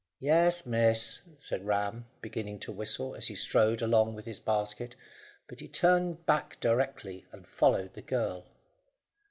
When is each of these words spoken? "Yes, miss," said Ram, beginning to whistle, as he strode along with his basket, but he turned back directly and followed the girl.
"Yes, 0.19 0.65
miss," 0.65 1.21
said 1.37 1.63
Ram, 1.67 2.07
beginning 2.21 2.57
to 2.61 2.71
whistle, 2.71 3.13
as 3.13 3.27
he 3.27 3.35
strode 3.35 3.83
along 3.83 4.15
with 4.15 4.25
his 4.25 4.39
basket, 4.39 4.95
but 5.47 5.59
he 5.59 5.67
turned 5.67 6.25
back 6.25 6.59
directly 6.59 7.27
and 7.31 7.47
followed 7.47 7.93
the 7.93 8.01
girl. 8.01 8.45